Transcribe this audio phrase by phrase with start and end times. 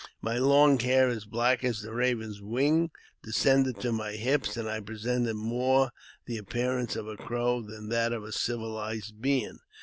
[0.19, 2.89] My long hair, as black as the raven's wing,
[3.21, 5.91] descended to my hips, and I presented more
[6.25, 9.59] the appear ance of a Crow than that of a civilized being.